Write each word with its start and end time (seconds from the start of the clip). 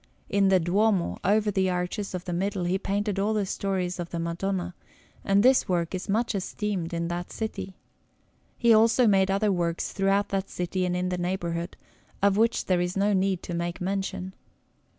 In 0.29 0.49
the 0.49 0.59
Duomo, 0.59 1.19
over 1.23 1.51
the 1.51 1.69
arches 1.69 2.15
in 2.15 2.21
the 2.25 2.33
middle, 2.33 2.63
he 2.63 2.79
painted 2.79 3.19
all 3.19 3.35
the 3.35 3.45
stories 3.45 3.99
of 3.99 4.09
the 4.09 4.17
Madonna; 4.17 4.73
and 5.23 5.43
this 5.43 5.69
work 5.69 5.93
is 5.93 6.09
much 6.09 6.33
esteemed 6.33 6.91
in 6.91 7.07
that 7.09 7.31
city. 7.31 7.75
He 8.57 8.73
also 8.73 9.05
made 9.05 9.29
other 9.29 9.51
works 9.51 9.91
throughout 9.91 10.29
that 10.29 10.49
city 10.49 10.85
and 10.87 10.97
in 10.97 11.09
the 11.09 11.19
neighbourhood, 11.19 11.77
of 12.19 12.35
which 12.35 12.65
there 12.65 12.81
is 12.81 12.97
no 12.97 13.13
need 13.13 13.43
to 13.43 13.53
make 13.53 13.79
mention. 13.79 14.33